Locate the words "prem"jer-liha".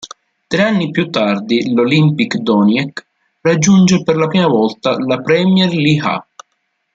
5.21-6.27